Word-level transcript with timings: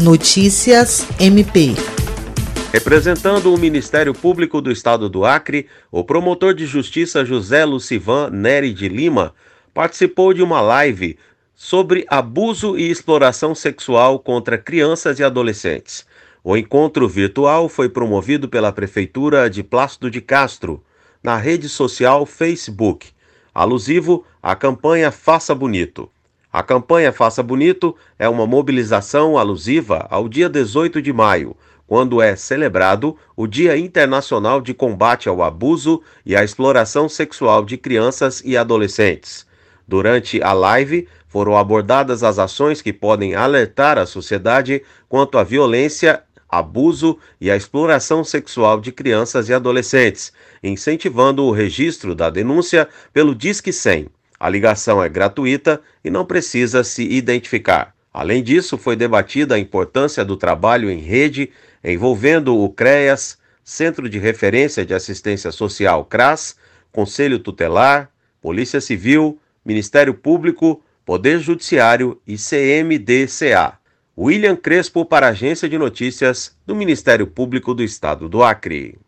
Notícias 0.00 1.06
MP. 1.20 1.74
Representando 2.72 3.52
o 3.52 3.58
Ministério 3.58 4.14
Público 4.14 4.62
do 4.62 4.72
Estado 4.72 5.10
do 5.10 5.26
Acre, 5.26 5.66
o 5.92 6.02
promotor 6.02 6.54
de 6.54 6.64
justiça 6.64 7.22
José 7.22 7.66
Lucivan 7.66 8.30
Neri 8.30 8.72
de 8.72 8.88
Lima 8.88 9.34
participou 9.74 10.32
de 10.32 10.42
uma 10.42 10.62
live 10.62 11.18
sobre 11.54 12.06
abuso 12.08 12.78
e 12.78 12.90
exploração 12.90 13.54
sexual 13.54 14.18
contra 14.18 14.56
crianças 14.56 15.18
e 15.18 15.22
adolescentes. 15.22 16.06
O 16.42 16.56
encontro 16.56 17.06
virtual 17.06 17.68
foi 17.68 17.90
promovido 17.90 18.48
pela 18.48 18.72
Prefeitura 18.72 19.50
de 19.50 19.62
Plácido 19.62 20.10
de 20.10 20.22
Castro, 20.22 20.82
na 21.22 21.36
rede 21.36 21.68
social 21.68 22.24
Facebook, 22.24 23.08
alusivo 23.54 24.24
à 24.42 24.56
campanha 24.56 25.10
Faça 25.10 25.54
Bonito. 25.54 26.08
A 26.52 26.64
campanha 26.64 27.12
Faça 27.12 27.44
Bonito 27.44 27.94
é 28.18 28.28
uma 28.28 28.44
mobilização 28.44 29.38
alusiva 29.38 30.08
ao 30.10 30.28
dia 30.28 30.48
18 30.48 31.00
de 31.00 31.12
maio, 31.12 31.56
quando 31.86 32.20
é 32.20 32.34
celebrado 32.34 33.16
o 33.36 33.46
Dia 33.46 33.78
Internacional 33.78 34.60
de 34.60 34.74
Combate 34.74 35.28
ao 35.28 35.44
Abuso 35.44 36.02
e 36.26 36.34
à 36.34 36.42
Exploração 36.42 37.08
Sexual 37.08 37.64
de 37.64 37.76
Crianças 37.76 38.42
e 38.44 38.56
Adolescentes. 38.56 39.46
Durante 39.86 40.42
a 40.42 40.52
live, 40.52 41.06
foram 41.28 41.56
abordadas 41.56 42.24
as 42.24 42.36
ações 42.36 42.82
que 42.82 42.92
podem 42.92 43.36
alertar 43.36 43.96
a 43.96 44.04
sociedade 44.04 44.82
quanto 45.08 45.38
à 45.38 45.44
violência, 45.44 46.20
abuso 46.48 47.16
e 47.40 47.48
à 47.48 47.56
exploração 47.56 48.24
sexual 48.24 48.80
de 48.80 48.90
crianças 48.90 49.48
e 49.48 49.54
adolescentes, 49.54 50.32
incentivando 50.64 51.44
o 51.44 51.52
registro 51.52 52.12
da 52.12 52.28
denúncia 52.28 52.88
pelo 53.12 53.36
Disque 53.36 53.72
100. 53.72 54.08
A 54.40 54.48
ligação 54.48 55.04
é 55.04 55.08
gratuita 55.10 55.82
e 56.02 56.08
não 56.08 56.24
precisa 56.24 56.82
se 56.82 57.04
identificar. 57.04 57.94
Além 58.10 58.42
disso, 58.42 58.78
foi 58.78 58.96
debatida 58.96 59.54
a 59.54 59.58
importância 59.58 60.24
do 60.24 60.34
trabalho 60.34 60.90
em 60.90 60.98
rede 60.98 61.50
envolvendo 61.84 62.56
o 62.56 62.70
CREAS, 62.70 63.38
Centro 63.62 64.08
de 64.08 64.18
Referência 64.18 64.84
de 64.84 64.94
Assistência 64.94 65.52
Social 65.52 66.06
CRAS, 66.06 66.56
Conselho 66.90 67.38
Tutelar, 67.38 68.10
Polícia 68.40 68.80
Civil, 68.80 69.38
Ministério 69.64 70.14
Público, 70.14 70.82
Poder 71.04 71.38
Judiciário 71.38 72.18
e 72.26 72.36
CMDCA. 72.36 73.78
William 74.16 74.56
Crespo 74.56 75.04
para 75.04 75.26
a 75.26 75.30
Agência 75.30 75.68
de 75.68 75.78
Notícias 75.78 76.56
do 76.66 76.74
Ministério 76.74 77.26
Público 77.26 77.74
do 77.74 77.82
Estado 77.82 78.28
do 78.28 78.42
Acre. 78.42 78.98